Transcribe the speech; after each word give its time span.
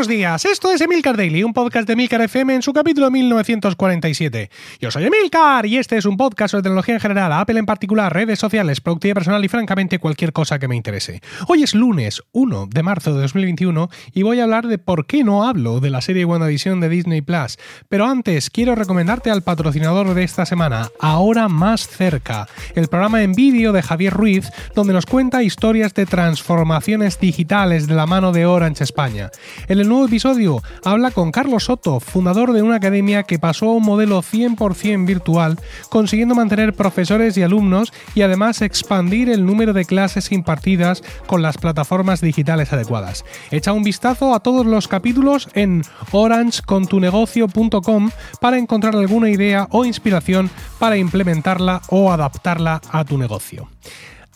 buenos 0.00 0.16
días. 0.16 0.46
Esto 0.46 0.72
es 0.72 0.80
Emilcar 0.80 1.14
Daily, 1.14 1.42
un 1.42 1.52
podcast 1.52 1.86
de 1.86 1.92
Emilcar 1.92 2.22
FM 2.22 2.54
en 2.54 2.62
su 2.62 2.72
capítulo 2.72 3.10
1947. 3.10 4.48
Yo 4.80 4.90
soy 4.90 5.04
Emilcar 5.04 5.66
y 5.66 5.76
este 5.76 5.98
es 5.98 6.06
un 6.06 6.16
podcast 6.16 6.52
sobre 6.52 6.62
tecnología 6.62 6.94
en 6.94 7.00
general, 7.00 7.30
Apple 7.34 7.58
en 7.58 7.66
particular, 7.66 8.10
redes 8.10 8.38
sociales, 8.38 8.80
productividad 8.80 9.16
personal 9.16 9.44
y 9.44 9.48
francamente 9.48 9.98
cualquier 9.98 10.32
cosa 10.32 10.58
que 10.58 10.68
me 10.68 10.76
interese. 10.76 11.20
Hoy 11.48 11.64
es 11.64 11.74
lunes 11.74 12.22
1 12.32 12.68
de 12.72 12.82
marzo 12.82 13.12
de 13.12 13.20
2021 13.20 13.90
y 14.14 14.22
voy 14.22 14.40
a 14.40 14.44
hablar 14.44 14.68
de 14.68 14.78
por 14.78 15.04
qué 15.04 15.22
no 15.22 15.46
hablo 15.46 15.80
de 15.80 15.90
la 15.90 16.00
serie 16.00 16.24
WandaVision 16.24 16.80
de 16.80 16.88
Disney 16.88 17.20
Plus. 17.20 17.58
Pero 17.90 18.06
antes 18.06 18.48
quiero 18.48 18.74
recomendarte 18.76 19.30
al 19.30 19.42
patrocinador 19.42 20.14
de 20.14 20.24
esta 20.24 20.46
semana, 20.46 20.88
Ahora 20.98 21.48
Más 21.48 21.86
Cerca, 21.86 22.48
el 22.74 22.88
programa 22.88 23.22
en 23.22 23.34
vídeo 23.34 23.72
de 23.72 23.82
Javier 23.82 24.14
Ruiz, 24.14 24.50
donde 24.74 24.94
nos 24.94 25.04
cuenta 25.04 25.42
historias 25.42 25.92
de 25.92 26.06
transformaciones 26.06 27.20
digitales 27.20 27.86
de 27.86 27.94
la 27.94 28.06
mano 28.06 28.32
de 28.32 28.46
Orange 28.46 28.84
España. 28.84 29.30
El 29.68 29.89
nuevo 29.90 30.06
episodio 30.06 30.62
habla 30.84 31.10
con 31.10 31.32
Carlos 31.32 31.64
Soto, 31.64 31.98
fundador 31.98 32.52
de 32.52 32.62
una 32.62 32.76
academia 32.76 33.24
que 33.24 33.40
pasó 33.40 33.66
a 33.66 33.74
un 33.74 33.82
modelo 33.82 34.22
100% 34.22 35.04
virtual, 35.04 35.58
consiguiendo 35.88 36.36
mantener 36.36 36.74
profesores 36.74 37.36
y 37.36 37.42
alumnos 37.42 37.92
y 38.14 38.22
además 38.22 38.62
expandir 38.62 39.28
el 39.28 39.44
número 39.44 39.72
de 39.72 39.84
clases 39.84 40.30
impartidas 40.30 41.02
con 41.26 41.42
las 41.42 41.58
plataformas 41.58 42.20
digitales 42.20 42.72
adecuadas. 42.72 43.24
Echa 43.50 43.72
un 43.72 43.82
vistazo 43.82 44.32
a 44.32 44.40
todos 44.40 44.64
los 44.64 44.86
capítulos 44.86 45.48
en 45.54 45.82
orangecontunegocio.com 46.12 48.10
para 48.40 48.58
encontrar 48.58 48.94
alguna 48.94 49.28
idea 49.28 49.66
o 49.72 49.84
inspiración 49.84 50.50
para 50.78 50.98
implementarla 50.98 51.82
o 51.88 52.12
adaptarla 52.12 52.80
a 52.92 53.04
tu 53.04 53.18
negocio. 53.18 53.68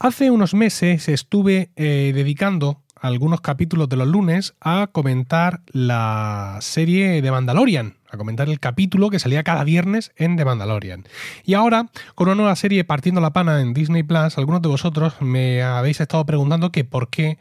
Hace 0.00 0.30
unos 0.30 0.52
meses 0.52 1.08
estuve 1.08 1.70
eh, 1.76 2.12
dedicando 2.12 2.83
algunos 3.04 3.42
capítulos 3.42 3.90
de 3.90 3.96
los 3.96 4.08
lunes 4.08 4.54
a 4.62 4.88
comentar 4.90 5.60
la 5.66 6.56
serie 6.62 7.20
de 7.20 7.30
Mandalorian, 7.30 7.96
a 8.10 8.16
comentar 8.16 8.48
el 8.48 8.58
capítulo 8.58 9.10
que 9.10 9.18
salía 9.18 9.42
cada 9.42 9.62
viernes 9.62 10.12
en 10.16 10.38
The 10.38 10.46
Mandalorian. 10.46 11.04
Y 11.44 11.52
ahora, 11.52 11.90
con 12.14 12.28
una 12.28 12.34
nueva 12.34 12.56
serie 12.56 12.82
partiendo 12.82 13.20
la 13.20 13.34
pana 13.34 13.60
en 13.60 13.74
Disney 13.74 14.04
Plus, 14.04 14.38
algunos 14.38 14.62
de 14.62 14.68
vosotros 14.68 15.20
me 15.20 15.62
habéis 15.62 16.00
estado 16.00 16.24
preguntando 16.24 16.72
que 16.72 16.84
por 16.84 17.10
qué 17.10 17.36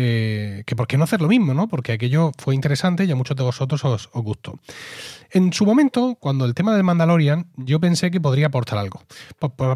eh, 0.00 0.62
que 0.64 0.76
por 0.76 0.86
qué 0.86 0.96
no 0.96 1.02
hacer 1.02 1.20
lo 1.20 1.26
mismo, 1.26 1.54
¿no? 1.54 1.66
Porque 1.66 1.90
aquello 1.90 2.30
fue 2.38 2.54
interesante 2.54 3.04
y 3.04 3.10
a 3.10 3.16
muchos 3.16 3.36
de 3.36 3.42
vosotros 3.42 3.84
os, 3.84 4.08
gustó. 4.12 4.60
En 5.32 5.52
su 5.52 5.66
momento, 5.66 6.16
cuando 6.20 6.44
el 6.44 6.54
tema 6.54 6.72
del 6.72 6.84
Mandalorian, 6.84 7.48
yo 7.56 7.80
pensé 7.80 8.12
que 8.12 8.20
podría 8.20 8.46
aportar 8.46 8.78
algo. 8.78 9.02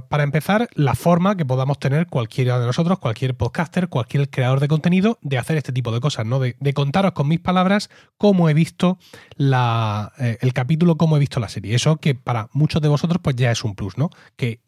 para 0.09 0.23
empezar, 0.23 0.69
la 0.75 0.95
forma 0.95 1.37
que 1.37 1.45
podamos 1.45 1.81
tener 1.81 2.07
cualquiera 2.07 2.61
de 2.61 2.67
nosotros, 2.67 3.01
cualquier 3.01 3.35
podcaster, 3.35 3.89
cualquier 3.89 4.31
creador 4.31 4.61
de 4.61 4.69
contenido, 4.69 5.19
de 5.23 5.39
hacer 5.39 5.57
este 5.57 5.73
tipo 5.73 5.91
de 5.91 5.99
cosas, 5.99 6.25
¿no? 6.25 6.39
De, 6.39 6.55
contaros 6.73 7.13
con 7.13 7.27
mis 7.27 7.41
palabras 7.41 7.91
cómo 8.17 8.49
he 8.49 8.55
visto 8.55 8.99
eh, 9.41 10.39
el 10.41 10.53
capítulo, 10.53 10.97
cómo 10.97 11.17
he 11.17 11.21
visto 11.21 11.41
la 11.41 11.49
serie. 11.49 11.75
Eso 11.75 11.97
que 11.97 12.15
para 12.15 12.49
muchos 12.53 12.81
de 12.81 12.87
vosotros, 12.87 13.21
pues 13.21 13.35
ya 13.35 13.51
es 13.51 13.65
un 13.65 13.75
plus, 13.75 13.99
¿no? 13.99 14.11
Que 14.37 14.61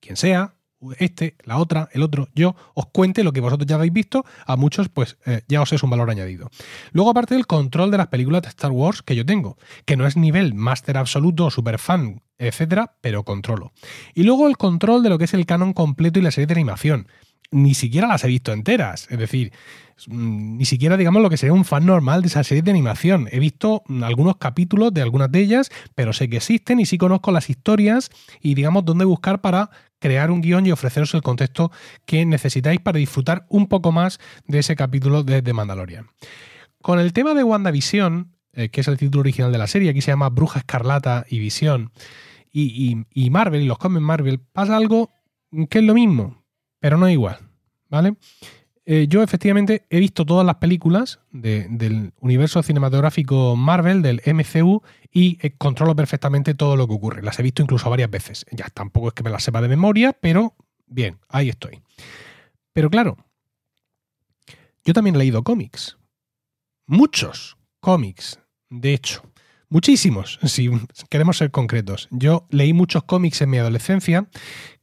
quien 0.00 0.16
sea, 0.16 0.57
este, 0.98 1.36
la 1.44 1.58
otra, 1.58 1.88
el 1.92 2.02
otro, 2.02 2.28
yo 2.34 2.54
os 2.74 2.86
cuente 2.86 3.24
lo 3.24 3.32
que 3.32 3.40
vosotros 3.40 3.66
ya 3.66 3.76
habéis 3.76 3.92
visto, 3.92 4.24
a 4.46 4.56
muchos 4.56 4.88
pues 4.88 5.18
eh, 5.26 5.42
ya 5.48 5.60
os 5.60 5.72
es 5.72 5.82
un 5.82 5.90
valor 5.90 6.10
añadido. 6.10 6.50
Luego 6.92 7.10
aparte 7.10 7.34
del 7.34 7.46
control 7.46 7.90
de 7.90 7.98
las 7.98 8.08
películas 8.08 8.42
de 8.42 8.48
Star 8.48 8.70
Wars 8.70 9.02
que 9.02 9.16
yo 9.16 9.26
tengo, 9.26 9.56
que 9.84 9.96
no 9.96 10.06
es 10.06 10.16
nivel 10.16 10.54
máster 10.54 10.96
absoluto, 10.96 11.50
super 11.50 11.78
fan, 11.78 12.22
etcétera, 12.38 12.94
pero 13.00 13.24
controlo. 13.24 13.72
Y 14.14 14.22
luego 14.22 14.46
el 14.46 14.56
control 14.56 15.02
de 15.02 15.08
lo 15.08 15.18
que 15.18 15.24
es 15.24 15.34
el 15.34 15.46
canon 15.46 15.72
completo 15.72 16.18
y 16.18 16.22
la 16.22 16.30
serie 16.30 16.46
de 16.46 16.54
animación. 16.54 17.08
Ni 17.50 17.72
siquiera 17.72 18.06
las 18.06 18.24
he 18.24 18.28
visto 18.28 18.52
enteras, 18.52 19.06
es 19.10 19.18
decir, 19.18 19.52
mm, 20.06 20.58
ni 20.58 20.66
siquiera 20.66 20.98
digamos 20.98 21.22
lo 21.22 21.30
que 21.30 21.38
sería 21.38 21.54
un 21.54 21.64
fan 21.64 21.86
normal 21.86 22.20
de 22.20 22.28
esa 22.28 22.44
serie 22.44 22.62
de 22.62 22.70
animación. 22.70 23.26
He 23.32 23.38
visto 23.38 23.82
mm, 23.88 24.04
algunos 24.04 24.36
capítulos 24.36 24.92
de 24.92 25.00
algunas 25.00 25.32
de 25.32 25.40
ellas, 25.40 25.70
pero 25.94 26.12
sé 26.12 26.28
que 26.28 26.36
existen 26.36 26.78
y 26.78 26.84
sí 26.84 26.98
conozco 26.98 27.32
las 27.32 27.48
historias 27.48 28.10
y 28.42 28.54
digamos 28.54 28.84
dónde 28.84 29.06
buscar 29.06 29.40
para 29.40 29.70
crear 29.98 30.30
un 30.30 30.40
guion 30.40 30.66
y 30.66 30.72
ofreceros 30.72 31.14
el 31.14 31.22
contexto 31.22 31.70
que 32.06 32.24
necesitáis 32.24 32.80
para 32.80 32.98
disfrutar 32.98 33.46
un 33.48 33.66
poco 33.66 33.92
más 33.92 34.18
de 34.46 34.60
ese 34.60 34.76
capítulo 34.76 35.22
de 35.22 35.42
The 35.42 35.52
Mandalorian. 35.52 36.08
Con 36.82 37.00
el 37.00 37.12
tema 37.12 37.34
de 37.34 37.44
WandaVision, 37.44 38.32
eh, 38.52 38.68
que 38.70 38.80
es 38.80 38.88
el 38.88 38.96
título 38.96 39.20
original 39.20 39.52
de 39.52 39.58
la 39.58 39.66
serie, 39.66 39.90
aquí 39.90 40.00
se 40.00 40.10
llama 40.10 40.28
Bruja 40.28 40.60
Escarlata 40.60 41.24
y 41.28 41.38
Visión, 41.38 41.92
y, 42.50 43.30
Marvel, 43.30 43.62
y 43.62 43.66
los 43.66 43.78
cómics 43.78 44.02
Marvel, 44.02 44.40
pasa 44.40 44.76
algo 44.76 45.12
que 45.70 45.78
es 45.78 45.84
lo 45.84 45.94
mismo, 45.94 46.44
pero 46.80 46.96
no 46.96 47.08
igual, 47.08 47.38
¿vale? 47.88 48.16
Eh, 48.90 49.06
yo 49.06 49.22
efectivamente 49.22 49.84
he 49.90 50.00
visto 50.00 50.24
todas 50.24 50.46
las 50.46 50.54
películas 50.54 51.20
del 51.30 52.14
universo 52.20 52.62
cinematográfico 52.62 53.54
Marvel, 53.54 54.00
del 54.00 54.22
MCU, 54.24 54.82
y 55.12 55.36
eh, 55.42 55.52
controlo 55.58 55.94
perfectamente 55.94 56.54
todo 56.54 56.74
lo 56.74 56.88
que 56.88 56.94
ocurre. 56.94 57.22
Las 57.22 57.38
he 57.38 57.42
visto 57.42 57.60
incluso 57.60 57.90
varias 57.90 58.10
veces. 58.10 58.46
Ya 58.50 58.70
tampoco 58.70 59.08
es 59.08 59.12
que 59.12 59.22
me 59.22 59.28
las 59.28 59.44
sepa 59.44 59.60
de 59.60 59.68
memoria, 59.68 60.16
pero 60.18 60.54
bien, 60.86 61.18
ahí 61.28 61.50
estoy. 61.50 61.82
Pero 62.72 62.88
claro, 62.88 63.18
yo 64.86 64.94
también 64.94 65.16
he 65.16 65.18
leído 65.18 65.44
cómics. 65.44 65.98
Muchos 66.86 67.58
cómics, 67.80 68.40
de 68.70 68.94
hecho. 68.94 69.22
Muchísimos, 69.68 70.38
si 70.44 70.70
queremos 71.10 71.36
ser 71.36 71.50
concretos. 71.50 72.08
Yo 72.10 72.46
leí 72.48 72.72
muchos 72.72 73.04
cómics 73.04 73.42
en 73.42 73.50
mi 73.50 73.58
adolescencia 73.58 74.30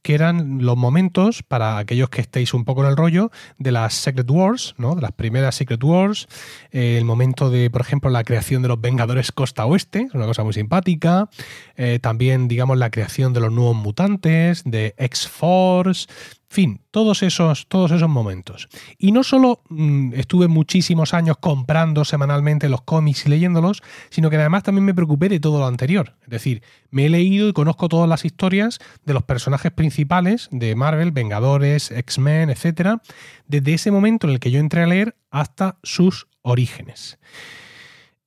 que 0.06 0.14
eran 0.14 0.60
los 0.64 0.78
momentos, 0.78 1.42
para 1.42 1.80
aquellos 1.80 2.12
que 2.12 2.22
estéis 2.22 2.54
un 2.54 2.64
poco 2.64 2.84
en 2.84 2.92
el 2.92 2.96
rollo, 2.96 3.32
de 3.58 3.72
las 3.72 3.96
Secret 3.96 4.30
Wars, 4.30 4.76
¿no? 4.78 4.94
De 4.94 5.02
las 5.02 5.14
primeras 5.14 5.56
Secret 5.56 5.84
Wars, 5.84 6.28
eh, 6.70 7.00
el 7.00 7.06
momento 7.06 7.50
de, 7.50 7.72
por 7.72 7.82
ejemplo, 7.82 8.12
la 8.12 8.24
creación 8.24 8.62
de 8.62 8.68
los 8.68 8.80
Vengadores 8.80 9.32
Costa 9.32 9.66
Oeste, 9.66 10.08
una 10.14 10.28
cosa 10.28 10.44
muy 10.44 10.54
simpática. 10.54 11.28
Eh, 11.76 11.98
también, 12.00 12.48
digamos, 12.48 12.78
la 12.78 12.92
creación 12.92 13.34
de 13.34 13.40
los 13.40 13.52
nuevos 13.52 13.76
mutantes, 13.76 14.62
de 14.64 14.94
X-Force, 15.00 16.06
fin, 16.47 16.81
todos 16.91 17.23
esos, 17.23 17.67
todos 17.67 17.91
esos 17.91 18.09
momentos. 18.09 18.67
Y 18.97 19.11
no 19.11 19.23
solo 19.23 19.61
mm, 19.69 20.13
estuve 20.13 20.47
muchísimos 20.47 21.13
años 21.13 21.38
comprando 21.39 22.06
semanalmente 22.06 22.69
los 22.69 22.81
cómics 22.81 23.25
y 23.25 23.29
leyéndolos, 23.29 23.81
sino 24.09 24.29
que 24.29 24.38
además 24.38 24.63
también 24.63 24.85
me 24.85 24.94
preocupé 24.94 25.29
de 25.29 25.39
todo 25.39 25.59
lo 25.59 25.67
anterior. 25.67 26.16
Es 26.23 26.29
decir, 26.29 26.63
me 26.91 27.06
he 27.06 27.09
leído 27.09 27.50
y 27.50 27.53
conozco 27.53 27.89
todas 27.89 28.09
las 28.09 28.25
historias 28.25 28.79
de 29.06 29.13
los 29.13 29.23
personajes 29.23 29.72
principales 29.72 30.47
de 30.51 30.75
Marvel, 30.75 31.11
Vengadores, 31.11 31.91
X-Men, 31.91 32.50
etc. 32.50 33.01
Desde 33.47 33.73
ese 33.73 33.91
momento 33.91 34.27
en 34.27 34.33
el 34.33 34.39
que 34.39 34.51
yo 34.51 34.59
entré 34.59 34.83
a 34.83 34.88
leer 34.88 35.16
hasta 35.29 35.77
sus 35.83 36.27
orígenes. 36.41 37.19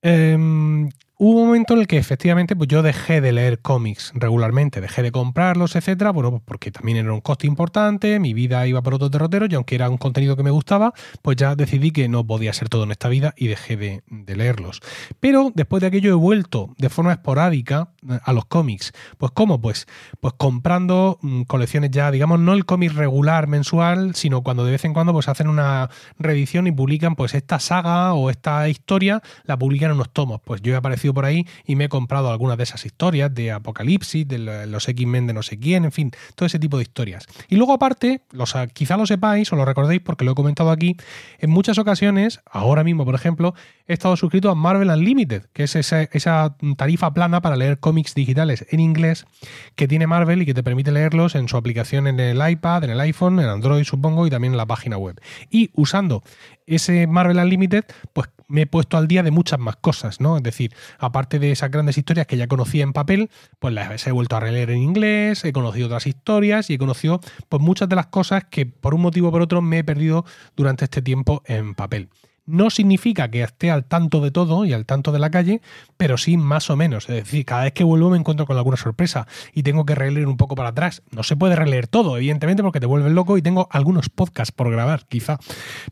Em, 0.02 0.90
Hubo 1.20 1.40
un 1.40 1.46
momento 1.48 1.74
en 1.74 1.80
el 1.80 1.88
que 1.88 1.98
efectivamente 1.98 2.54
pues 2.54 2.68
yo 2.68 2.80
dejé 2.80 3.20
de 3.20 3.32
leer 3.32 3.58
cómics 3.58 4.12
regularmente, 4.14 4.80
dejé 4.80 5.02
de 5.02 5.10
comprarlos, 5.10 5.74
etcétera, 5.74 6.12
bueno, 6.12 6.30
pues 6.30 6.44
porque 6.46 6.70
también 6.70 6.98
era 6.98 7.12
un 7.12 7.20
coste 7.20 7.48
importante, 7.48 8.20
mi 8.20 8.34
vida 8.34 8.64
iba 8.68 8.82
por 8.82 8.94
otro 8.94 9.08
derrotero 9.08 9.46
y 9.50 9.54
aunque 9.56 9.74
era 9.74 9.90
un 9.90 9.96
contenido 9.96 10.36
que 10.36 10.44
me 10.44 10.52
gustaba, 10.52 10.94
pues 11.20 11.36
ya 11.36 11.56
decidí 11.56 11.90
que 11.90 12.08
no 12.08 12.24
podía 12.24 12.52
ser 12.52 12.68
todo 12.68 12.84
en 12.84 12.92
esta 12.92 13.08
vida 13.08 13.34
y 13.36 13.48
dejé 13.48 13.76
de, 13.76 14.02
leerlos. 14.36 14.80
Pero 15.18 15.50
después 15.56 15.80
de 15.80 15.88
aquello 15.88 16.12
he 16.12 16.14
vuelto 16.14 16.72
de 16.78 16.88
forma 16.88 17.14
esporádica 17.14 17.88
eh, 18.08 18.20
a 18.22 18.32
los 18.32 18.44
cómics. 18.44 18.92
Pues 19.16 19.32
¿cómo? 19.32 19.60
Pues, 19.60 19.88
pues 20.20 20.34
comprando 20.36 21.18
mm, 21.20 21.42
colecciones 21.42 21.90
ya, 21.90 22.12
digamos, 22.12 22.38
no 22.38 22.52
el 22.52 22.64
cómic 22.64 22.92
regular 22.92 23.48
mensual, 23.48 24.14
sino 24.14 24.44
cuando 24.44 24.64
de 24.64 24.70
vez 24.70 24.84
en 24.84 24.94
cuando 24.94 25.12
pues 25.12 25.26
hacen 25.26 25.48
una 25.48 25.90
reedición 26.20 26.68
y 26.68 26.70
publican 26.70 27.16
pues 27.16 27.34
esta 27.34 27.58
saga 27.58 28.12
o 28.12 28.30
esta 28.30 28.68
historia, 28.68 29.20
la 29.42 29.58
publican 29.58 29.90
en 29.90 29.96
unos 29.96 30.12
tomos. 30.12 30.40
Pues 30.44 30.62
yo 30.62 30.74
he 30.74 30.76
aparecido 30.76 31.07
por 31.14 31.24
ahí 31.24 31.46
y 31.64 31.76
me 31.76 31.84
he 31.84 31.88
comprado 31.88 32.30
algunas 32.30 32.56
de 32.56 32.64
esas 32.64 32.84
historias 32.84 33.34
de 33.34 33.52
Apocalipsis, 33.52 34.26
de 34.26 34.66
los 34.66 34.88
X-Men 34.88 35.26
de 35.26 35.32
no 35.32 35.42
sé 35.42 35.58
quién, 35.58 35.84
en 35.84 35.92
fin, 35.92 36.10
todo 36.34 36.46
ese 36.46 36.58
tipo 36.58 36.76
de 36.76 36.82
historias. 36.82 37.27
Y 37.48 37.56
luego 37.56 37.72
aparte, 37.72 38.22
los, 38.30 38.54
quizá 38.72 38.97
lo 38.97 39.06
sepáis 39.06 39.53
o 39.53 39.56
lo 39.56 39.65
recordéis 39.65 40.00
porque 40.00 40.24
lo 40.24 40.33
he 40.33 40.34
comentado 40.34 40.71
aquí, 40.71 40.97
en 41.38 41.50
muchas 41.50 41.78
ocasiones, 41.78 42.41
ahora 42.50 42.84
mismo 42.84 43.04
por 43.04 43.15
ejemplo, 43.15 43.54
he 43.86 43.94
estado 43.94 44.16
suscrito 44.16 44.50
a 44.50 44.54
Marvel 44.54 44.91
Unlimited, 44.91 45.47
que 45.53 45.65
es 45.65 45.77
esa, 45.77 46.03
esa 46.03 46.56
tarifa 46.77 47.12
plana 47.12 47.41
para 47.41 47.56
leer 47.56 47.78
cómics 47.78 48.15
digitales 48.15 48.66
en 48.71 48.80
inglés 48.80 49.27
que 49.74 49.88
tiene 49.88 50.06
Marvel 50.06 50.42
y 50.42 50.47
que 50.47 50.54
te 50.54 50.62
permite 50.62 50.92
leerlos 50.92 51.34
en 51.34 51.48
su 51.48 51.56
aplicación 51.56 52.06
en 52.06 52.21
el 52.21 52.50
iPad, 52.50 52.84
en 52.84 52.91
el 52.91 53.00
iPhone, 53.00 53.41
en 53.41 53.47
Android 53.47 53.84
supongo 53.84 54.27
y 54.27 54.30
también 54.30 54.53
en 54.53 54.59
la 54.59 54.66
página 54.66 54.98
web. 54.98 55.21
Y 55.50 55.71
usando 55.74 56.22
ese 56.66 57.06
Marvel 57.06 57.38
Unlimited, 57.38 57.84
pues 58.12 58.28
me 58.48 58.62
he 58.62 58.66
puesto 58.66 58.97
al 58.97 59.06
día 59.06 59.22
de 59.22 59.30
muchas 59.30 59.59
más 59.59 59.77
cosas, 59.77 60.21
¿no? 60.21 60.36
Es 60.36 60.42
decir, 60.42 60.74
aparte 60.98 61.39
de 61.39 61.53
esas 61.53 61.71
grandes 61.71 61.98
historias 61.98 62.27
que 62.27 62.36
ya 62.36 62.48
conocía 62.48 62.83
en 62.83 62.92
papel, 62.92 63.30
pues 63.59 63.74
las 63.74 64.06
he 64.06 64.12
vuelto 64.12 64.36
a 64.36 64.41
releer 64.41 64.71
en 64.71 64.78
inglés, 64.78 65.45
he 65.45 65.53
conocido 65.53 65.86
otras 65.86 66.06
historias 66.06 66.71
y 66.71 66.74
he 66.74 66.78
conocido 66.78 67.21
pues 67.48 67.62
muchas 67.62 67.89
de 67.89 67.97
las 67.97 68.06
cosas 68.06 68.45
que 68.50 68.66
por 68.66 68.95
un 68.95 69.03
motivo 69.03 69.28
o 69.28 69.30
por 69.30 69.42
otro 69.42 69.62
me 69.62 69.78
he 69.78 69.84
perdido 69.84 70.24
durante 70.56 70.84
este 70.84 71.03
tiempo 71.03 71.42
en 71.47 71.74
papel. 71.74 72.09
No 72.48 72.71
significa 72.71 73.30
que 73.30 73.42
esté 73.42 73.71
al 73.71 73.84
tanto 73.84 74.22
de 74.22 74.30
todo 74.30 74.65
y 74.65 74.72
al 74.72 74.86
tanto 74.86 75.12
de 75.12 75.18
la 75.18 75.30
calle, 75.30 75.60
pero 75.98 76.16
sí 76.16 76.39
más 76.39 76.71
o 76.71 76.77
menos. 76.77 77.06
Es 77.10 77.16
decir, 77.16 77.45
cada 77.45 77.65
vez 77.65 77.74
que 77.74 77.84
vuelvo 77.84 78.09
me 78.09 78.16
encuentro 78.16 78.47
con 78.47 78.56
alguna 78.56 78.78
sorpresa 78.78 79.27
y 79.53 79.65
tengo 79.65 79.84
que 79.84 79.95
releer 79.95 80.27
un 80.27 80.39
poco 80.39 80.54
para 80.54 80.71
atrás. 80.71 81.03
No 81.10 81.22
se 81.24 81.36
puede 81.36 81.56
releer 81.56 81.89
todo, 81.89 82.16
evidentemente, 82.16 82.62
porque 82.62 82.80
te 82.80 82.86
vuelves 82.86 83.12
loco 83.12 83.36
y 83.36 83.42
tengo 83.42 83.68
algunos 83.71 84.09
podcasts 84.09 84.50
por 84.50 84.71
grabar, 84.71 85.04
quizá. 85.09 85.39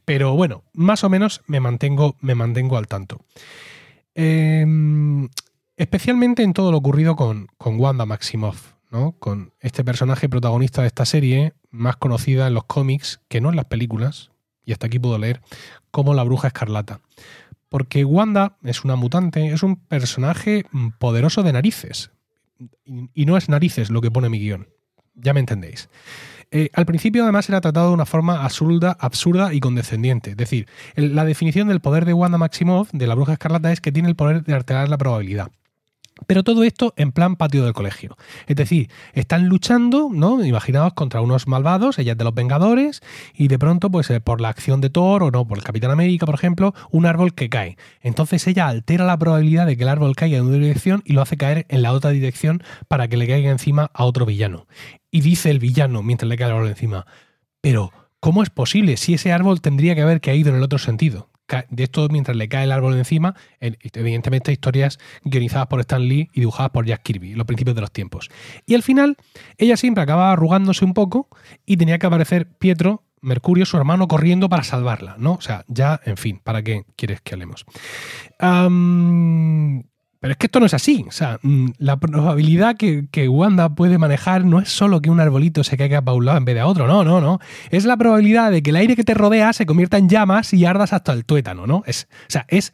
Pero 0.07 0.35
bueno, 0.35 0.65
más 0.73 1.05
o 1.05 1.11
menos 1.11 1.43
me 1.47 1.61
mantengo, 1.61 2.17
me 2.21 2.35
mantengo 2.35 2.79
al 2.79 2.87
tanto. 2.87 3.21
Em, 4.15 5.29
especialmente 5.77 6.43
en 6.43 6.55
todo 6.55 6.73
lo 6.73 6.79
ocurrido 6.79 7.17
con, 7.17 7.49
con 7.59 7.79
Wanda 7.79 8.07
Maximoff, 8.07 8.73
¿no? 8.91 9.13
Con 9.19 9.53
este 9.61 9.85
personaje 9.85 10.31
protagonista 10.31 10.81
de 10.81 10.89
esta 10.89 11.05
serie, 11.05 11.53
más 11.71 11.97
conocida 11.97 12.47
en 12.47 12.55
los 12.55 12.65
cómics 12.65 13.21
que 13.29 13.43
no 13.43 13.51
en 13.51 13.57
las 13.57 13.67
películas, 13.67 14.31
y 14.67 14.73
hasta 14.73 14.89
aquí 14.89 14.99
puedo 14.99 15.17
leer, 15.17 15.41
como 15.91 16.13
la 16.13 16.25
Bruja 16.25 16.49
Escarlata. 16.49 17.01
Porque 17.71 18.05
Wanda 18.05 18.59
es 18.63 18.85
una 18.85 18.97
mutante, 18.97 19.47
es 19.53 19.63
un 19.63 19.77
personaje 19.77 20.67
poderoso 20.99 21.43
de 21.43 21.53
narices. 21.53 22.11
Y 23.15 23.25
no 23.25 23.37
es 23.37 23.49
narices 23.49 23.91
lo 23.91 24.03
que 24.03 24.11
pone 24.11 24.29
mi 24.29 24.39
guion. 24.39 24.69
Ya 25.15 25.33
me 25.33 25.41
entendéis. 25.41 25.89
Eh, 26.51 26.71
al 26.75 26.87
principio, 26.87 27.25
además, 27.25 27.49
era 27.49 27.61
tratado 27.61 27.89
de 27.89 27.95
una 27.95 28.07
forma 28.07 28.45
absurda, 28.45 28.97
absurda 29.01 29.53
y 29.53 29.61
condescendiente. 29.61 30.31
Es 30.31 30.37
decir, 30.37 30.69
la 30.95 31.25
definición 31.25 31.69
del 31.69 31.81
poder 31.81 32.05
de 32.05 32.13
Wanda 32.13 32.39
Maximoff, 32.39 32.91
de 32.93 33.07
la 33.07 33.15
bruja 33.15 33.33
escarlata, 33.33 33.73
es 33.73 33.81
que 33.81 33.93
tiene 33.93 34.09
el 34.09 34.17
poder 34.17 34.45
de 34.45 34.55
alterar 34.55 34.89
la 34.89 34.99
probabilidad. 34.99 35.51
Pero 36.27 36.43
todo 36.43 36.65
esto 36.65 36.95
en 36.97 37.13
plan 37.13 37.37
patio 37.37 37.65
del 37.65 37.75
colegio. 37.75 38.17
Es 38.47 38.57
decir, 38.57 38.91
están 39.13 39.49
luchando, 39.49 40.09
¿no? 40.11 40.43
Imaginaos 40.45 40.95
contra 40.95 41.21
unos 41.21 41.47
malvados, 41.47 41.99
ella 41.99 42.13
es 42.13 42.19
de 42.19 42.25
los 42.25 42.35
Vengadores, 42.35 43.03
y 43.35 43.49
de 43.49 43.59
pronto, 43.59 43.91
pues 43.91 44.11
eh, 44.11 44.21
por 44.21 44.41
la 44.41 44.49
acción 44.49 44.81
de 44.81 44.89
Thor 44.89 45.23
o 45.23 45.31
no, 45.31 45.47
por 45.47 45.59
el 45.59 45.65
Capitán 45.65 45.91
América, 45.91 46.25
por 46.25 46.35
ejemplo, 46.35 46.75
un 46.91 47.07
árbol 47.07 47.35
que 47.35 47.51
cae. 47.51 47.77
Entonces 48.01 48.47
ella 48.47 48.67
altera 48.69 49.05
la 49.05 49.19
probabilidad 49.19 49.67
de 49.67 49.77
que 49.77 49.83
el 49.83 49.89
árbol 49.89 50.17
caiga 50.17 50.39
en 50.39 50.47
una 50.47 50.57
dirección 50.57 51.03
y 51.05 51.13
lo 51.13 51.23
hace 51.23 51.37
caer 51.37 51.67
en 51.69 51.83
la 51.83 51.93
otra 51.93 52.11
dirección 52.11 52.63
para 52.89 53.09
que 53.09 53.17
le 53.17 53.27
caiga 53.27 53.51
encima 53.51 53.91
a 53.93 54.05
otro 54.05 54.25
villano. 54.25 54.67
Y 55.11 55.21
dice 55.21 55.51
el 55.51 55.59
villano 55.59 56.03
mientras 56.03 56.29
le 56.29 56.37
cae 56.37 56.49
el 56.49 56.55
árbol 56.55 56.69
encima, 56.69 57.07
pero 57.61 57.93
¿cómo 58.21 58.43
es 58.43 58.51
posible 58.51 58.97
si 58.97 59.15
ese 59.15 59.33
árbol 59.33 59.61
tendría 59.61 59.95
que 59.95 60.03
haber 60.03 60.21
caído 60.21 60.51
en 60.51 60.57
el 60.57 60.63
otro 60.63 60.79
sentido? 60.79 61.29
De 61.71 61.85
esto 61.85 62.09
mientras 62.11 62.37
le 62.37 62.49
cae 62.49 62.65
el 62.65 62.73
árbol 62.73 62.97
encima, 62.97 63.35
evidentemente 63.61 64.53
historias 64.53 64.99
guionizadas 65.25 65.69
por 65.69 65.81
Stan 65.81 66.03
Lee 66.03 66.29
y 66.33 66.41
dibujadas 66.41 66.71
por 66.71 66.87
Jack 66.87 67.03
Kirby, 67.03 67.35
los 67.35 67.47
principios 67.47 67.75
de 67.75 67.81
los 67.81 67.93
tiempos. 67.93 68.29
Y 68.67 68.75
al 68.75 68.83
final, 68.83 69.17
ella 69.59 69.77
siempre 69.77 70.03
acaba 70.03 70.33
arrugándose 70.33 70.85
un 70.85 70.95
poco 70.95 71.29
y 71.65 71.77
tenía 71.77 71.99
que 71.99 72.07
aparecer 72.07 72.49
Pietro, 72.49 73.05
Mercurio, 73.21 73.67
su 73.67 73.77
hermano, 73.77 74.09
corriendo 74.09 74.49
para 74.49 74.63
salvarla, 74.63 75.17
¿no? 75.19 75.33
O 75.35 75.41
sea, 75.41 75.65
ya, 75.69 76.01
en 76.05 76.17
fin, 76.17 76.41
¿para 76.43 76.63
qué 76.63 76.85
quieres 76.97 77.21
que 77.21 77.35
hablemos? 77.35 77.65
Pero 80.27 80.33
es 80.33 80.39
que 80.39 80.47
esto 80.47 80.59
no 80.59 80.67
es 80.67 80.75
así. 80.75 81.05
O 81.07 81.13
sea, 81.13 81.39
mm, 81.41 81.69
la 81.79 81.99
probabilidad 81.99 82.77
que, 82.77 83.29
Wanda 83.29 83.77
puede 83.77 83.97
manejar 83.97 84.45
no 84.45 84.59
es 84.59 84.69
solo 84.69 85.01
que 85.01 85.09
un 85.09 85.21
arbolito 85.21 85.63
se 85.63 85.77
caiga 85.77 86.03
para 86.03 86.17
un 86.17 86.25
lado 86.25 86.39
en 86.39 86.45
vez 86.45 86.57
de 86.57 86.63
a 86.63 86.67
otro. 86.67 86.89
No, 86.89 87.05
no, 87.05 87.21
no. 87.21 87.39
Es 87.71 87.85
la 87.85 87.97
probabilidad 87.97 88.51
de 88.51 88.61
que 88.61 88.71
el 88.71 88.77
aire 88.77 88.97
que 88.97 89.05
te 89.05 89.15
rodea 89.15 89.53
se 89.53 89.67
convierta 89.67 89.99
en 89.99 90.09
llamas 90.09 90.53
y 90.53 90.65
ardas 90.65 90.93
hasta 90.93 91.13
el 91.13 91.25
tuétano, 91.25 91.69
¿no? 91.69 91.85
Es, 91.87 92.09
o 92.23 92.31
sea, 92.31 92.45
es 92.49 92.73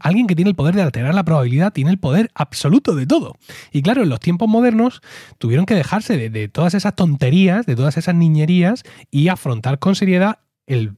alguien 0.00 0.26
que 0.26 0.34
tiene 0.34 0.48
el 0.48 0.56
poder 0.56 0.74
de 0.74 0.80
alterar 0.80 1.14
la 1.14 1.24
probabilidad, 1.24 1.74
tiene 1.74 1.90
el 1.90 1.98
poder 1.98 2.30
absoluto 2.34 2.94
de 2.94 3.06
todo. 3.06 3.36
Y 3.70 3.82
claro, 3.82 4.02
en 4.02 4.08
los 4.08 4.20
tiempos 4.20 4.48
modernos 4.48 5.02
tuvieron 5.36 5.66
que 5.66 5.74
dejarse 5.74 6.30
de, 6.30 6.48
todas 6.48 6.72
esas 6.72 6.96
tonterías, 6.96 7.66
de 7.66 7.76
todas 7.76 7.98
esas 7.98 8.14
niñerías 8.14 8.82
y 9.10 9.28
afrontar 9.28 9.78
con 9.78 9.94
seriedad 9.94 10.38
el, 10.66 10.96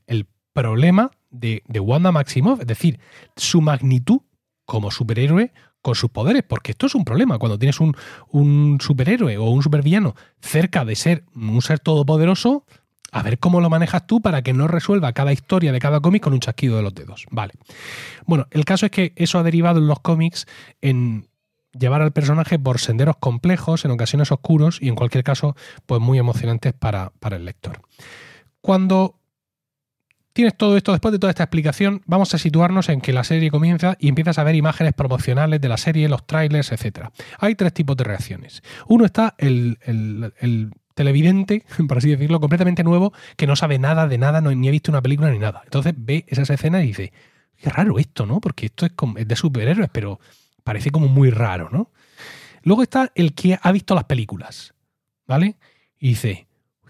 problema 0.53 1.11
de, 1.33 1.65
de 1.67 1.81
Wanda 1.81 2.13
Maximoff, 2.13 2.61
es 2.61 2.69
decir, 2.69 3.01
su 3.35 3.61
magnitud 3.61 4.21
como 4.65 4.91
superhéroe 4.91 5.53
con 5.83 5.95
sus 5.95 6.11
poderes, 6.11 6.43
porque 6.43 6.73
esto 6.73 6.87
es 6.87 6.95
un 6.95 7.05
problema. 7.05 7.39
Cuando 7.39 7.59
tienes 7.59 7.79
un, 7.79 8.79
superhéroe 8.81 9.37
o 9.37 9.51
un 9.51 9.63
supervillano 9.63 10.15
cerca 10.41 10.85
de 10.85 10.97
ser 10.97 11.25
un 11.35 11.61
ser 11.61 11.79
todopoderoso, 11.79 12.65
a 13.13 13.23
ver 13.23 13.39
cómo 13.39 13.61
lo 13.61 13.69
manejas 13.69 14.07
tú 14.07 14.23
para 14.23 14.43
que 14.43 14.55
no 14.55 14.67
resuelva 14.67 15.13
cada 15.13 15.33
historia 15.33 15.73
de 15.73 15.79
cada 15.79 16.01
cómic 16.01 16.23
con 16.23 16.33
un 16.33 16.41
chasquido 16.41 16.77
de 16.77 16.83
los 16.83 16.95
dedos. 16.95 17.27
Vale. 17.31 17.53
Bueno, 18.27 18.47
el 18.51 18.65
caso 18.65 18.87
es 18.87 18.93
que 18.93 19.13
eso 19.17 19.39
ha 19.39 19.43
derivado 19.43 19.79
en 19.79 19.87
los 19.87 20.01
cómics 20.01 20.47
en 20.81 21.29
llevar 21.79 22.01
al 22.01 22.13
personaje 22.13 22.59
por 22.59 22.81
senderos 22.81 23.17
complejos, 23.19 23.85
en 23.85 23.91
ocasiones 23.91 24.33
oscuros 24.33 24.79
y 24.81 24.89
en 24.89 24.95
cualquier 24.95 25.23
caso, 25.23 25.55
pues 25.85 26.01
muy 26.01 26.19
emocionantes 26.19 26.73
para, 26.73 27.13
para 27.21 27.37
el 27.37 27.45
lector. 27.45 27.83
Cuando 28.63 29.21
Tienes 30.35 30.57
todo 30.57 30.77
esto, 30.77 30.91
después 30.91 31.13
de 31.13 31.21
toda 31.21 31.31
esta 31.31 31.45
explicación, 31.45 32.03
vamos 32.07 32.35
a 32.35 32.39
situarnos 32.39 32.89
en 32.89 33.01
que 33.01 33.13
la 33.13 33.23
serie 33.23 33.53
comienza 33.53 33.97
y 34.01 34.09
empiezas 34.09 34.37
a 34.41 34.43
ver 34.43 34.57
imágenes 34.57 34.93
promocionales 34.93 35.61
de 35.61 35.69
la 35.69 35.77
serie, 35.77 36.09
los 36.09 36.27
trailers, 36.27 36.73
etc. 36.73 37.11
Hay 37.39 37.55
tres 37.55 37.73
tipos 37.73 37.97
de 37.97 38.03
reacciones. 38.03 38.65
Uno 38.89 39.05
está 39.05 39.37
el, 39.39 39.79
televidente, 40.95 41.65
por 41.89 41.99
así 41.99 42.11
decirlo, 42.11 42.41
completamente 42.41 42.83
nuevo, 42.83 43.13
que 43.37 43.47
no 43.47 43.55
sabe 43.55 43.79
nada 43.79 44.09
de 44.09 44.19
nada, 44.19 44.41
ni 44.41 44.67
ha 44.67 44.73
visto 44.73 44.91
una 44.91 45.03
película 45.03 45.31
ni 45.31 45.39
nada. 45.39 45.63
Entonces 45.67 45.95
ve 45.97 46.25
esas 46.27 46.51
escenas 46.51 46.83
y 46.83 46.89
dice, 46.89 47.13
qué 47.57 47.71
raro 47.71 48.01
esto, 48.01 48.27
¿no? 48.27 48.41
Porque 48.41 48.67
esto 48.67 48.87
es, 48.87 48.93
es 49.17 49.29
de 49.29 49.37
superhéroes, 49.37 49.91
pero 49.93 50.19
parece 50.65 50.91
como 50.91 51.07
muy 51.07 51.31
raro, 51.31 51.71
¿no? 51.71 51.93
Luego 52.65 52.83
está 52.83 53.13
el 53.15 53.35
que 53.35 53.57
ha 53.63 53.71
visto 53.71 53.95
las 53.95 54.05
películas, 54.05 54.75
¿vale? 55.29 55.59
Y 56.01 56.09
dice, 56.09 56.44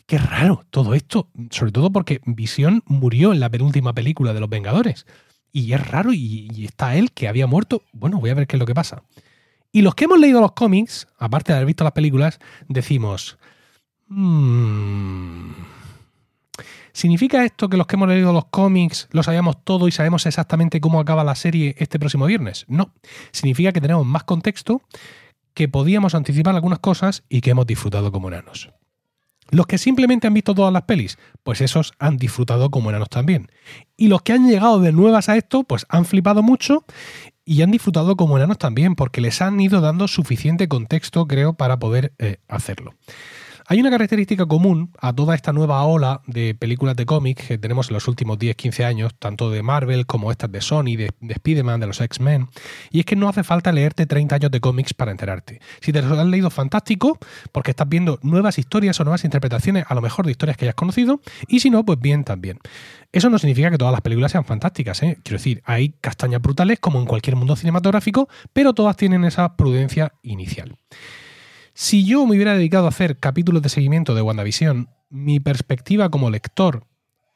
qué 0.06 0.18
raro 0.18 0.64
todo 0.70 0.94
esto, 0.94 1.28
sobre 1.50 1.72
todo 1.72 1.90
porque 1.90 2.20
Visión 2.26 2.82
murió 2.86 3.32
en 3.32 3.40
la 3.40 3.50
penúltima 3.50 3.92
película 3.92 4.32
de 4.32 4.40
Los 4.40 4.50
Vengadores. 4.50 5.06
Y 5.52 5.72
es 5.72 5.86
raro 5.86 6.12
y, 6.12 6.64
está 6.64 6.96
él 6.96 7.12
que 7.12 7.28
había 7.28 7.46
muerto. 7.46 7.82
Bueno, 7.92 8.18
voy 8.18 8.30
a 8.30 8.34
ver 8.34 8.46
qué 8.46 8.56
es 8.56 8.60
lo 8.60 8.66
que 8.66 8.74
pasa. 8.74 9.04
Y 9.70 9.82
los 9.82 9.94
que 9.94 10.04
hemos 10.04 10.18
leído 10.18 10.40
los 10.40 10.52
cómics, 10.52 11.06
aparte 11.18 11.52
de 11.52 11.56
haber 11.56 11.66
visto 11.66 11.84
las 11.84 11.92
películas, 11.92 12.38
decimos... 12.68 13.38
Hmm, 14.08 15.52
¿Significa 16.92 17.44
esto 17.44 17.68
que 17.68 17.76
los 17.76 17.88
que 17.88 17.96
hemos 17.96 18.08
leído 18.08 18.32
los 18.32 18.44
cómics 18.44 19.08
lo 19.10 19.24
sabíamos 19.24 19.64
todo 19.64 19.88
y 19.88 19.90
sabemos 19.90 20.26
exactamente 20.26 20.80
cómo 20.80 21.00
acaba 21.00 21.24
la 21.24 21.34
serie 21.34 21.74
este 21.78 21.98
próximo 21.98 22.26
viernes? 22.26 22.66
No. 22.68 22.94
Significa 23.32 23.72
que 23.72 23.80
tenemos 23.80 24.06
más 24.06 24.22
contexto, 24.22 24.80
que 25.54 25.68
podíamos 25.68 26.14
anticipar 26.14 26.54
algunas 26.54 26.78
cosas 26.78 27.24
y 27.28 27.40
que 27.40 27.50
hemos 27.50 27.66
disfrutado 27.66 28.12
como 28.12 28.28
enanos. 28.28 28.70
Los 29.50 29.66
que 29.66 29.78
simplemente 29.78 30.26
han 30.26 30.34
visto 30.34 30.54
todas 30.54 30.72
las 30.72 30.82
pelis, 30.82 31.18
pues 31.42 31.60
esos 31.60 31.92
han 31.98 32.16
disfrutado 32.16 32.70
como 32.70 32.90
enanos 32.90 33.10
también. 33.10 33.48
Y 33.96 34.08
los 34.08 34.22
que 34.22 34.32
han 34.32 34.48
llegado 34.48 34.80
de 34.80 34.92
nuevas 34.92 35.28
a 35.28 35.36
esto, 35.36 35.64
pues 35.64 35.86
han 35.88 36.04
flipado 36.04 36.42
mucho 36.42 36.84
y 37.44 37.62
han 37.62 37.70
disfrutado 37.70 38.16
como 38.16 38.36
enanos 38.36 38.58
también, 38.58 38.94
porque 38.94 39.20
les 39.20 39.42
han 39.42 39.60
ido 39.60 39.80
dando 39.80 40.08
suficiente 40.08 40.68
contexto, 40.68 41.26
creo, 41.26 41.54
para 41.54 41.78
poder 41.78 42.14
eh, 42.18 42.38
hacerlo. 42.48 42.94
Hay 43.66 43.80
una 43.80 43.88
característica 43.88 44.44
común 44.44 44.92
a 45.00 45.14
toda 45.14 45.34
esta 45.34 45.54
nueva 45.54 45.82
ola 45.84 46.20
de 46.26 46.54
películas 46.54 46.96
de 46.96 47.06
cómics 47.06 47.46
que 47.48 47.56
tenemos 47.56 47.88
en 47.88 47.94
los 47.94 48.08
últimos 48.08 48.38
10-15 48.38 48.84
años, 48.84 49.14
tanto 49.18 49.50
de 49.50 49.62
Marvel 49.62 50.04
como 50.04 50.30
estas 50.30 50.52
de 50.52 50.60
Sony, 50.60 50.96
de, 50.96 51.12
de 51.20 51.32
Spider-Man, 51.32 51.80
de 51.80 51.86
los 51.86 51.98
X-Men, 51.98 52.48
y 52.90 53.00
es 53.00 53.06
que 53.06 53.16
no 53.16 53.26
hace 53.26 53.42
falta 53.42 53.72
leerte 53.72 54.04
30 54.04 54.34
años 54.34 54.50
de 54.50 54.60
cómics 54.60 54.92
para 54.92 55.12
enterarte. 55.12 55.60
Si 55.80 55.94
te 55.94 56.02
los 56.02 56.18
has 56.18 56.26
leído, 56.26 56.50
fantástico, 56.50 57.18
porque 57.52 57.70
estás 57.70 57.88
viendo 57.88 58.18
nuevas 58.22 58.58
historias 58.58 59.00
o 59.00 59.04
nuevas 59.04 59.24
interpretaciones, 59.24 59.86
a 59.88 59.94
lo 59.94 60.02
mejor 60.02 60.26
de 60.26 60.32
historias 60.32 60.58
que 60.58 60.66
hayas 60.66 60.74
conocido, 60.74 61.22
y 61.48 61.60
si 61.60 61.70
no, 61.70 61.86
pues 61.86 61.98
bien 61.98 62.24
también. 62.24 62.58
Eso 63.12 63.30
no 63.30 63.38
significa 63.38 63.70
que 63.70 63.78
todas 63.78 63.92
las 63.92 64.02
películas 64.02 64.32
sean 64.32 64.44
fantásticas, 64.44 65.02
¿eh? 65.02 65.16
quiero 65.24 65.38
decir, 65.38 65.62
hay 65.64 65.94
castañas 66.02 66.42
brutales 66.42 66.80
como 66.80 66.98
en 67.00 67.06
cualquier 67.06 67.36
mundo 67.36 67.56
cinematográfico, 67.56 68.28
pero 68.52 68.74
todas 68.74 68.96
tienen 68.98 69.24
esa 69.24 69.56
prudencia 69.56 70.12
inicial. 70.22 70.76
Si 71.76 72.04
yo 72.04 72.24
me 72.24 72.36
hubiera 72.36 72.54
dedicado 72.54 72.86
a 72.86 72.90
hacer 72.90 73.18
capítulos 73.18 73.60
de 73.60 73.68
seguimiento 73.68 74.14
de 74.14 74.22
WandaVision, 74.22 74.90
mi 75.10 75.40
perspectiva 75.40 76.08
como 76.08 76.30
lector 76.30 76.86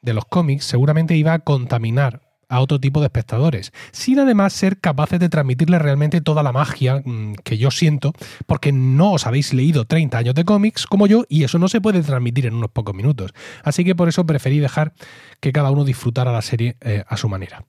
de 0.01 0.13
los 0.13 0.23
cómics 0.23 0.63
seguramente 0.63 1.17
iba 1.17 1.33
a 1.33 1.39
contaminar 1.39 2.21
a 2.47 2.61
otro 2.61 2.79
tipo 2.79 3.01
de 3.01 3.07
espectadores, 3.07 3.73
sin 3.91 4.17
además 4.17 4.53
ser 4.53 4.79
capaces 4.79 5.19
de 5.19 5.27
transmitirle 5.27 5.77
realmente 5.77 6.21
toda 6.21 6.41
la 6.41 6.53
magia 6.53 7.03
mm, 7.03 7.33
que 7.43 7.57
yo 7.57 7.69
siento, 7.69 8.13
porque 8.47 8.71
no 8.71 9.11
os 9.11 9.27
habéis 9.27 9.53
leído 9.53 9.83
30 9.83 10.17
años 10.17 10.35
de 10.35 10.45
cómics 10.45 10.87
como 10.87 11.05
yo 11.05 11.25
y 11.27 11.43
eso 11.43 11.59
no 11.59 11.67
se 11.67 11.81
puede 11.81 12.01
transmitir 12.01 12.45
en 12.45 12.55
unos 12.55 12.71
pocos 12.71 12.95
minutos. 12.95 13.33
Así 13.65 13.83
que 13.83 13.93
por 13.93 14.07
eso 14.07 14.25
preferí 14.25 14.59
dejar 14.59 14.93
que 15.41 15.51
cada 15.51 15.69
uno 15.69 15.83
disfrutara 15.83 16.31
la 16.31 16.41
serie 16.41 16.77
eh, 16.79 17.03
a 17.05 17.17
su 17.17 17.27
manera. 17.27 17.65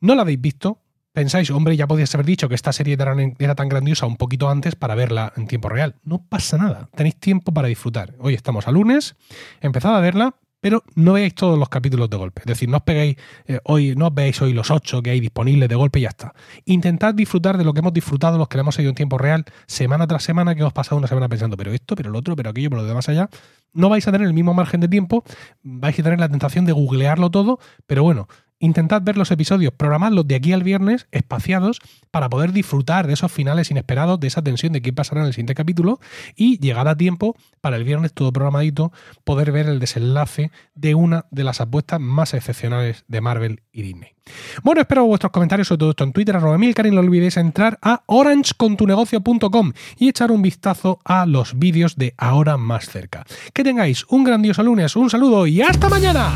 No 0.00 0.14
la 0.14 0.20
habéis 0.22 0.40
visto, 0.40 0.82
pensáis, 1.18 1.50
hombre, 1.50 1.76
ya 1.76 1.88
podías 1.88 2.14
haber 2.14 2.26
dicho 2.26 2.48
que 2.48 2.54
esta 2.54 2.72
serie 2.72 2.96
era 3.40 3.54
tan 3.56 3.68
grandiosa 3.68 4.06
un 4.06 4.16
poquito 4.16 4.48
antes 4.48 4.76
para 4.76 4.94
verla 4.94 5.32
en 5.36 5.48
tiempo 5.48 5.68
real. 5.68 5.96
No 6.04 6.22
pasa 6.22 6.58
nada, 6.58 6.88
tenéis 6.94 7.16
tiempo 7.16 7.52
para 7.52 7.66
disfrutar. 7.66 8.14
Hoy 8.20 8.34
estamos 8.34 8.68
a 8.68 8.70
lunes, 8.70 9.16
empezad 9.60 9.96
a 9.96 10.00
verla, 10.00 10.36
pero 10.60 10.84
no 10.94 11.14
veáis 11.14 11.34
todos 11.34 11.58
los 11.58 11.68
capítulos 11.68 12.08
de 12.08 12.16
golpe. 12.18 12.42
Es 12.42 12.46
decir, 12.46 12.68
no 12.68 12.76
os 12.76 12.84
peguéis 12.84 13.16
eh, 13.48 13.58
hoy, 13.64 13.96
no 13.96 14.06
os 14.06 14.14
veáis 14.14 14.40
hoy 14.42 14.52
los 14.52 14.70
ocho 14.70 15.02
que 15.02 15.10
hay 15.10 15.18
disponibles 15.18 15.68
de 15.68 15.74
golpe 15.74 15.98
y 15.98 16.02
ya 16.02 16.10
está. 16.10 16.34
Intentad 16.66 17.14
disfrutar 17.14 17.58
de 17.58 17.64
lo 17.64 17.72
que 17.72 17.80
hemos 17.80 17.92
disfrutado, 17.92 18.38
los 18.38 18.46
que 18.46 18.56
le 18.56 18.60
hemos 18.60 18.76
seguido 18.76 18.90
en 18.90 18.94
tiempo 18.94 19.18
real, 19.18 19.44
semana 19.66 20.06
tras 20.06 20.22
semana, 20.22 20.54
que 20.54 20.60
hemos 20.60 20.72
pasado 20.72 20.98
una 20.98 21.08
semana 21.08 21.28
pensando, 21.28 21.56
pero 21.56 21.72
esto, 21.72 21.96
pero 21.96 22.10
lo 22.10 22.20
otro, 22.20 22.36
pero 22.36 22.50
aquello, 22.50 22.70
pero 22.70 22.82
lo 22.82 22.86
demás 22.86 23.08
allá. 23.08 23.28
No 23.72 23.88
vais 23.88 24.06
a 24.06 24.12
tener 24.12 24.28
el 24.28 24.34
mismo 24.34 24.54
margen 24.54 24.80
de 24.80 24.86
tiempo, 24.86 25.24
vais 25.64 25.98
a 25.98 26.02
tener 26.04 26.20
la 26.20 26.28
tentación 26.28 26.64
de 26.64 26.70
googlearlo 26.70 27.28
todo, 27.28 27.58
pero 27.88 28.04
bueno, 28.04 28.28
intentad 28.58 29.02
ver 29.02 29.16
los 29.16 29.30
episodios, 29.30 29.72
programadlos 29.72 30.26
de 30.26 30.34
aquí 30.34 30.52
al 30.52 30.62
viernes, 30.62 31.06
espaciados, 31.12 31.80
para 32.10 32.28
poder 32.28 32.52
disfrutar 32.52 33.06
de 33.06 33.14
esos 33.14 33.30
finales 33.30 33.70
inesperados, 33.70 34.20
de 34.20 34.26
esa 34.26 34.42
tensión 34.42 34.72
de 34.72 34.82
qué 34.82 34.92
pasará 34.92 35.20
en 35.20 35.28
el 35.28 35.32
siguiente 35.32 35.54
capítulo 35.54 36.00
y 36.36 36.58
llegar 36.58 36.88
a 36.88 36.96
tiempo 36.96 37.36
para 37.60 37.76
el 37.76 37.84
viernes 37.84 38.12
todo 38.12 38.32
programadito, 38.32 38.92
poder 39.24 39.52
ver 39.52 39.66
el 39.66 39.78
desenlace 39.78 40.50
de 40.74 40.94
una 40.94 41.26
de 41.30 41.44
las 41.44 41.60
apuestas 41.60 42.00
más 42.00 42.34
excepcionales 42.34 43.04
de 43.08 43.20
Marvel 43.20 43.62
y 43.72 43.82
Disney. 43.82 44.10
Bueno, 44.62 44.80
espero 44.80 45.06
vuestros 45.06 45.32
comentarios 45.32 45.68
sobre 45.68 45.78
todo 45.78 45.90
esto 45.90 46.04
en 46.04 46.12
Twitter, 46.12 46.36
arroba 46.36 46.58
Milcar, 46.58 46.86
y 46.86 46.90
no 46.90 47.00
olvidéis 47.00 47.36
entrar 47.36 47.78
a 47.82 48.02
orangecontunegocio.com 48.06 49.72
y 49.96 50.08
echar 50.08 50.30
un 50.30 50.42
vistazo 50.42 51.00
a 51.04 51.26
los 51.26 51.58
vídeos 51.58 51.96
de 51.96 52.14
ahora 52.18 52.56
más 52.56 52.88
cerca. 52.88 53.24
Que 53.52 53.64
tengáis 53.64 54.04
un 54.08 54.24
grandioso 54.24 54.62
lunes, 54.62 54.96
un 54.96 55.10
saludo 55.10 55.46
y 55.46 55.62
hasta 55.62 55.88
mañana. 55.88 56.30